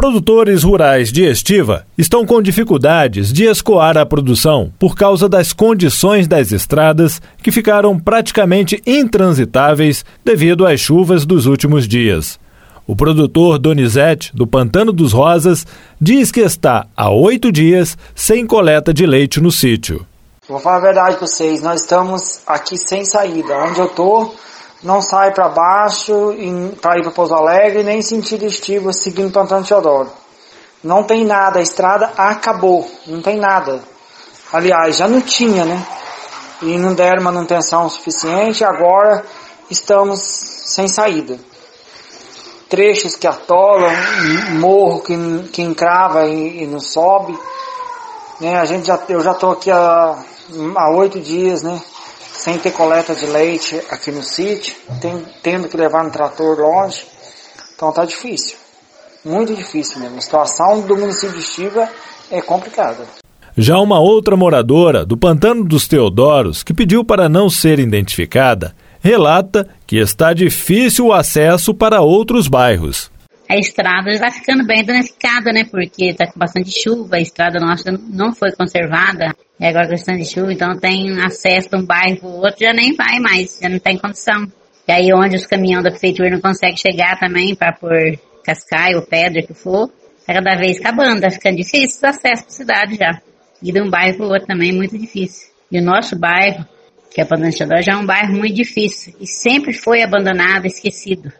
Produtores 0.00 0.62
rurais 0.62 1.12
de 1.12 1.26
estiva 1.26 1.84
estão 1.98 2.24
com 2.24 2.40
dificuldades 2.40 3.30
de 3.30 3.44
escoar 3.44 3.98
a 3.98 4.06
produção 4.06 4.72
por 4.78 4.96
causa 4.96 5.28
das 5.28 5.52
condições 5.52 6.26
das 6.26 6.52
estradas 6.52 7.20
que 7.42 7.52
ficaram 7.52 7.98
praticamente 8.00 8.82
intransitáveis 8.86 10.02
devido 10.24 10.66
às 10.66 10.80
chuvas 10.80 11.26
dos 11.26 11.44
últimos 11.44 11.86
dias. 11.86 12.40
O 12.86 12.96
produtor 12.96 13.58
Donizete, 13.58 14.34
do 14.34 14.46
Pantano 14.46 14.90
dos 14.90 15.12
Rosas, 15.12 15.66
diz 16.00 16.32
que 16.32 16.40
está 16.40 16.86
há 16.96 17.10
oito 17.10 17.52
dias 17.52 17.98
sem 18.14 18.46
coleta 18.46 18.94
de 18.94 19.04
leite 19.04 19.38
no 19.38 19.52
sítio. 19.52 20.06
Vou 20.48 20.60
falar 20.60 20.78
a 20.78 20.80
verdade 20.80 21.16
para 21.18 21.26
vocês, 21.26 21.60
nós 21.62 21.82
estamos 21.82 22.40
aqui 22.46 22.78
sem 22.78 23.04
saída. 23.04 23.54
Onde 23.68 23.80
eu 23.80 23.88
tô, 23.90 24.34
não 24.82 25.02
sai 25.02 25.32
para 25.32 25.48
baixo 25.48 26.34
para 26.80 26.98
ir 26.98 27.02
para 27.02 27.10
Pouso 27.10 27.34
Alegre, 27.34 27.82
nem 27.82 28.00
sentido 28.00 28.46
estivo 28.46 28.92
seguindo 28.92 29.32
Pantano 29.32 29.64
Teodoro. 29.64 30.10
Não 30.82 31.04
tem 31.04 31.24
nada, 31.24 31.58
a 31.58 31.62
estrada 31.62 32.12
acabou, 32.16 32.90
não 33.06 33.20
tem 33.20 33.36
nada. 33.36 33.82
Aliás, 34.52 34.96
já 34.96 35.06
não 35.06 35.20
tinha, 35.20 35.64
né? 35.64 35.86
E 36.62 36.78
não 36.78 36.94
deram 36.94 37.22
manutenção 37.22 37.88
suficiente, 37.88 38.64
agora 38.64 39.24
estamos 39.70 40.20
sem 40.20 40.88
saída. 40.88 41.38
Trechos 42.68 43.16
que 43.16 43.26
atolam, 43.26 43.92
morro 44.58 45.00
que, 45.00 45.14
que 45.52 45.62
encrava 45.62 46.26
e, 46.26 46.62
e 46.62 46.66
não 46.66 46.80
sobe. 46.80 47.38
Né? 48.40 48.58
A 48.58 48.64
gente 48.64 48.86
já, 48.86 48.98
eu 49.08 49.20
já 49.20 49.32
estou 49.32 49.52
aqui 49.52 49.70
há 49.70 50.16
oito 50.96 51.20
dias, 51.20 51.62
né? 51.62 51.80
Sem 52.40 52.56
ter 52.56 52.70
coleta 52.70 53.14
de 53.14 53.26
leite 53.26 53.78
aqui 53.90 54.10
no 54.10 54.22
sítio, 54.22 54.74
tem, 54.98 55.22
tendo 55.42 55.68
que 55.68 55.76
levar 55.76 56.02
no 56.02 56.10
trator 56.10 56.58
longe. 56.58 57.04
Então 57.76 57.92
tá 57.92 58.06
difícil. 58.06 58.56
Muito 59.22 59.54
difícil 59.54 60.00
mesmo. 60.00 60.16
A 60.16 60.22
situação 60.22 60.80
do 60.80 60.96
município 60.96 61.34
de 61.34 61.42
Estiva 61.42 61.86
é 62.30 62.40
complicada. 62.40 63.04
Já 63.54 63.78
uma 63.78 64.00
outra 64.00 64.38
moradora 64.38 65.04
do 65.04 65.18
Pantano 65.18 65.64
dos 65.64 65.86
Teodoros, 65.86 66.62
que 66.62 66.72
pediu 66.72 67.04
para 67.04 67.28
não 67.28 67.50
ser 67.50 67.78
identificada, 67.78 68.74
relata 69.00 69.68
que 69.86 69.98
está 69.98 70.32
difícil 70.32 71.08
o 71.08 71.12
acesso 71.12 71.74
para 71.74 72.00
outros 72.00 72.48
bairros. 72.48 73.10
A 73.50 73.56
estrada 73.56 74.12
está 74.12 74.30
ficando 74.30 74.64
bem 74.64 74.84
danificada, 74.84 75.52
né? 75.52 75.64
Porque 75.68 76.10
está 76.10 76.24
com 76.24 76.38
bastante 76.38 76.70
chuva, 76.70 77.16
a 77.16 77.20
estrada 77.20 77.58
nossa 77.58 77.90
não 77.90 78.32
foi 78.32 78.52
conservada. 78.52 79.34
E 79.58 79.66
agora 79.66 79.88
questão 79.88 80.16
de 80.16 80.24
chuva, 80.24 80.52
então 80.52 80.78
tem 80.78 81.20
acesso 81.20 81.68
de 81.68 81.76
um 81.76 81.84
bairro 81.84 82.20
para 82.20 82.28
o 82.28 82.36
outro, 82.36 82.60
já 82.60 82.72
nem 82.72 82.94
vai 82.94 83.18
mais, 83.18 83.58
já 83.60 83.68
não 83.68 83.80
tem 83.80 83.98
condição. 83.98 84.46
E 84.86 84.92
aí 84.92 85.12
onde 85.12 85.34
os 85.34 85.46
caminhões 85.46 85.82
da 85.82 85.90
prefeitura 85.90 86.30
não 86.30 86.40
conseguem 86.40 86.76
chegar 86.76 87.18
também 87.18 87.56
para 87.56 87.72
pôr 87.72 88.16
cascaio 88.44 88.98
ou 88.98 89.02
pedra 89.02 89.42
que 89.42 89.52
for, 89.52 89.88
tá 90.24 90.32
cada 90.32 90.54
vez 90.54 90.78
acabando, 90.78 91.22
tá 91.22 91.30
ficando 91.30 91.56
difícil 91.56 91.98
o 92.04 92.06
acesso 92.06 92.44
para 92.44 92.52
cidade 92.52 92.94
já. 92.94 93.20
E 93.60 93.72
de 93.72 93.82
um 93.82 93.90
bairro 93.90 94.16
para 94.16 94.26
o 94.26 94.28
outro 94.28 94.46
também 94.46 94.70
é 94.70 94.74
muito 94.74 94.96
difícil. 94.96 95.48
E 95.72 95.80
o 95.80 95.82
nosso 95.82 96.16
bairro, 96.16 96.64
que 97.12 97.20
é 97.20 97.24
Pandanchador, 97.24 97.82
já 97.82 97.94
é 97.94 97.96
um 97.96 98.06
bairro 98.06 98.32
muito 98.32 98.54
difícil 98.54 99.12
e 99.18 99.26
sempre 99.26 99.72
foi 99.72 100.04
abandonado, 100.04 100.66
esquecido. 100.66 101.32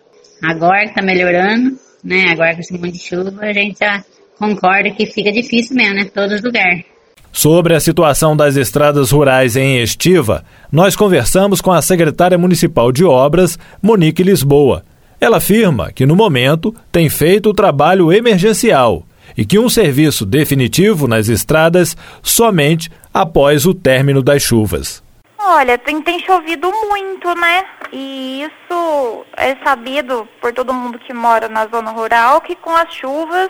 Agora 0.43 0.83
está 0.83 1.03
melhorando, 1.03 1.79
né? 2.05 2.31
Agora 2.33 2.55
com 2.55 2.61
esse 2.61 2.73
monte 2.73 2.93
de 2.93 2.99
chuva, 2.99 3.41
a 3.41 3.53
gente 3.53 3.79
já 3.79 4.05
concorda 4.39 4.91
que 4.91 5.07
fica 5.07 5.33
difícil 5.33 5.77
mesmo, 5.77 5.95
né? 5.95 6.05
Todos 6.13 6.37
os 6.37 6.43
lugares. 6.43 6.85
Sobre 7.33 7.75
a 7.75 7.81
situação 7.81 8.37
das 8.37 8.57
estradas 8.57 9.13
rurais 9.13 9.55
em 9.55 9.81
Estiva, 9.81 10.45
nós 10.71 10.97
conversamos 10.97 11.61
com 11.61 11.71
a 11.71 11.81
secretária 11.81 12.37
municipal 12.37 12.91
de 12.91 13.05
obras, 13.05 13.59
Monique 13.81 14.23
Lisboa. 14.23 14.85
Ela 15.21 15.37
afirma 15.37 15.93
que, 15.93 16.07
no 16.07 16.17
momento, 16.17 16.75
tem 16.91 17.09
feito 17.09 17.51
o 17.51 17.55
trabalho 17.55 18.13
emergencial 18.13 19.05
e 19.37 19.45
que 19.45 19.59
um 19.59 19.69
serviço 19.69 20.27
definitivo 20.27 21.07
nas 21.07 21.29
estradas 21.29 21.97
somente 22.23 22.91
após 23.15 23.65
o 23.65 23.75
término 23.75 24.23
das 24.23 24.43
chuvas. 24.43 25.03
Olha, 25.43 25.79
tem, 25.79 26.03
tem 26.03 26.19
chovido 26.19 26.71
muito, 26.71 27.35
né? 27.35 27.65
E 27.91 28.43
isso 28.43 29.27
é 29.37 29.57
sabido 29.65 30.29
por 30.41 30.53
todo 30.53 30.75
mundo 30.75 30.99
que 30.99 31.15
mora 31.15 31.49
na 31.49 31.67
zona 31.67 31.91
rural 31.91 32.43
que 32.43 32.55
com 32.57 32.77
as 32.77 32.93
chuvas 32.93 33.49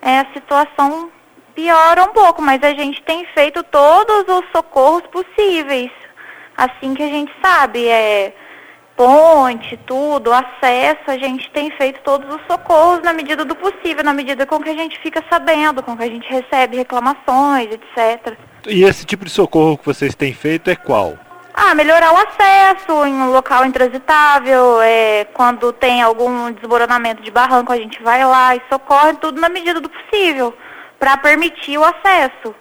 é, 0.00 0.20
a 0.20 0.26
situação 0.32 1.12
piora 1.54 2.04
um 2.04 2.12
pouco, 2.12 2.40
mas 2.40 2.62
a 2.62 2.70
gente 2.70 3.02
tem 3.02 3.26
feito 3.34 3.62
todos 3.64 4.24
os 4.28 4.50
socorros 4.50 5.02
possíveis. 5.08 5.90
Assim 6.56 6.94
que 6.94 7.02
a 7.02 7.08
gente 7.08 7.32
sabe, 7.42 7.86
é 7.86 8.34
ponte, 8.96 9.76
tudo, 9.86 10.32
acesso, 10.32 11.02
a 11.08 11.18
gente 11.18 11.50
tem 11.50 11.70
feito 11.72 12.00
todos 12.02 12.32
os 12.34 12.40
socorros 12.46 13.02
na 13.02 13.12
medida 13.12 13.44
do 13.44 13.54
possível, 13.54 14.04
na 14.04 14.14
medida 14.14 14.46
com 14.46 14.60
que 14.60 14.70
a 14.70 14.74
gente 14.74 14.98
fica 15.00 15.22
sabendo, 15.28 15.82
com 15.82 15.96
que 15.96 16.04
a 16.04 16.08
gente 16.08 16.28
recebe 16.28 16.76
reclamações, 16.76 17.68
etc. 17.70 18.36
E 18.66 18.84
esse 18.84 19.04
tipo 19.04 19.24
de 19.24 19.30
socorro 19.30 19.76
que 19.76 19.84
vocês 19.84 20.14
têm 20.14 20.32
feito 20.32 20.70
é 20.70 20.76
qual? 20.76 21.18
Ah, 21.52 21.74
melhorar 21.74 22.12
o 22.12 22.16
acesso 22.16 23.06
em 23.06 23.14
um 23.14 23.30
local 23.30 23.64
intransitável, 23.64 24.80
é, 24.82 25.24
quando 25.32 25.72
tem 25.72 26.02
algum 26.02 26.50
desmoronamento 26.50 27.22
de 27.22 27.30
barranco, 27.30 27.72
a 27.72 27.76
gente 27.76 28.02
vai 28.02 28.24
lá 28.24 28.56
e 28.56 28.62
socorre 28.68 29.14
tudo 29.14 29.40
na 29.40 29.48
medida 29.48 29.80
do 29.80 29.88
possível 29.88 30.52
para 30.98 31.16
permitir 31.16 31.78
o 31.78 31.84
acesso. 31.84 32.54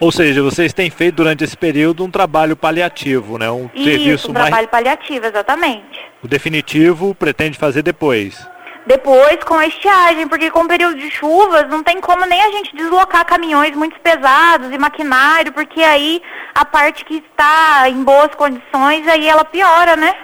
Ou 0.00 0.10
seja, 0.10 0.42
vocês 0.42 0.72
têm 0.72 0.90
feito 0.90 1.16
durante 1.16 1.44
esse 1.44 1.56
período 1.56 2.04
um 2.04 2.10
trabalho 2.10 2.56
paliativo, 2.56 3.38
né? 3.38 3.50
Um 3.50 3.70
Isso, 3.74 3.84
serviço 3.84 4.30
um 4.30 4.34
mais... 4.34 4.46
trabalho 4.46 4.68
paliativo, 4.68 5.26
exatamente. 5.26 6.00
O 6.22 6.28
definitivo 6.28 7.14
pretende 7.14 7.56
fazer 7.58 7.82
depois. 7.82 8.46
Depois 8.84 9.36
com 9.44 9.54
a 9.54 9.66
estiagem, 9.66 10.26
porque 10.26 10.50
com 10.50 10.60
o 10.60 10.68
período 10.68 10.96
de 10.96 11.08
chuvas 11.08 11.68
não 11.68 11.84
tem 11.84 12.00
como 12.00 12.26
nem 12.26 12.42
a 12.42 12.50
gente 12.50 12.74
deslocar 12.74 13.24
caminhões 13.24 13.76
muito 13.76 13.98
pesados 14.00 14.72
e 14.72 14.78
maquinário, 14.78 15.52
porque 15.52 15.80
aí 15.82 16.20
a 16.52 16.64
parte 16.64 17.04
que 17.04 17.22
está 17.30 17.88
em 17.88 18.02
boas 18.02 18.34
condições, 18.34 19.06
aí 19.06 19.28
ela 19.28 19.44
piora, 19.44 19.94
né? 19.94 20.14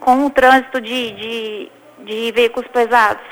Com 0.00 0.24
o 0.24 0.30
trânsito 0.30 0.80
de, 0.80 1.10
de, 1.12 1.72
de 2.04 2.32
veículos 2.32 2.68
pesados. 2.72 3.22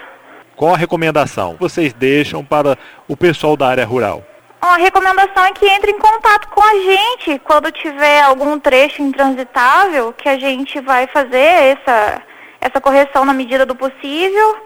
Qual 0.54 0.74
a 0.74 0.76
recomendação 0.76 1.56
vocês 1.58 1.94
deixam 1.94 2.44
para 2.44 2.76
o 3.08 3.16
pessoal 3.16 3.56
da 3.56 3.68
área 3.68 3.86
rural? 3.86 4.22
A 4.62 4.76
recomendação 4.76 5.44
é 5.44 5.50
que 5.50 5.66
entre 5.66 5.90
em 5.90 5.98
contato 5.98 6.46
com 6.46 6.62
a 6.62 6.74
gente 6.74 7.40
quando 7.40 7.72
tiver 7.72 8.22
algum 8.22 8.60
trecho 8.60 9.02
intransitável, 9.02 10.12
que 10.12 10.28
a 10.28 10.38
gente 10.38 10.80
vai 10.80 11.08
fazer 11.08 11.36
essa, 11.36 12.22
essa 12.60 12.80
correção 12.80 13.24
na 13.24 13.34
medida 13.34 13.66
do 13.66 13.74
possível 13.74 14.56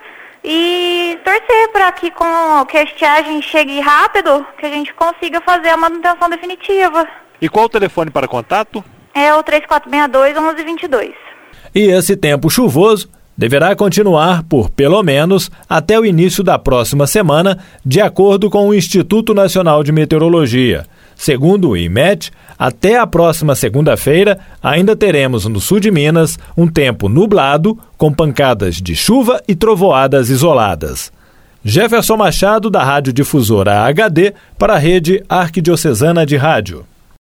e 0.44 1.18
torcer 1.24 1.72
para 1.72 1.90
que 1.92 2.10
com 2.10 2.26
que 2.66 2.76
a 2.76 2.82
estiagem 2.82 3.40
chegue 3.40 3.80
rápido, 3.80 4.46
que 4.58 4.66
a 4.66 4.68
gente 4.68 4.92
consiga 4.92 5.40
fazer 5.40 5.70
a 5.70 5.78
manutenção 5.78 6.28
definitiva. 6.28 7.08
E 7.40 7.48
qual 7.48 7.64
o 7.64 7.70
telefone 7.70 8.10
para 8.10 8.28
contato? 8.28 8.84
É 9.14 9.34
o 9.34 9.42
3462 9.42 10.34
1122. 10.34 11.14
E 11.74 11.90
esse 11.90 12.14
tempo 12.18 12.50
chuvoso 12.50 13.10
deverá 13.36 13.74
continuar 13.76 14.42
por 14.44 14.70
pelo 14.70 15.02
menos 15.02 15.50
até 15.68 15.98
o 15.98 16.06
início 16.06 16.42
da 16.42 16.58
próxima 16.58 17.06
semana, 17.06 17.58
de 17.84 18.00
acordo 18.00 18.48
com 18.48 18.68
o 18.68 18.74
Instituto 18.74 19.34
Nacional 19.34 19.84
de 19.84 19.92
Meteorologia. 19.92 20.84
Segundo 21.14 21.70
o 21.70 21.76
IMET, 21.76 22.30
até 22.58 22.98
a 22.98 23.06
próxima 23.06 23.54
segunda-feira 23.54 24.38
ainda 24.62 24.94
teremos 24.94 25.46
no 25.46 25.60
sul 25.60 25.80
de 25.80 25.90
Minas 25.90 26.38
um 26.56 26.66
tempo 26.68 27.08
nublado, 27.08 27.78
com 27.96 28.12
pancadas 28.12 28.76
de 28.76 28.94
chuva 28.94 29.42
e 29.48 29.54
trovoadas 29.54 30.30
isoladas. 30.30 31.12
Jefferson 31.64 32.16
Machado, 32.16 32.70
da 32.70 32.84
Rádio 32.84 33.12
Difusora 33.12 33.80
HD, 33.86 34.34
para 34.56 34.74
a 34.74 34.78
rede 34.78 35.24
Arquidiocesana 35.28 36.24
de 36.24 36.36
Rádio. 36.36 36.86